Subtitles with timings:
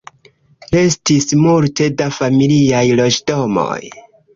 [0.75, 3.83] Restis multe da familiaj loĝdomoj.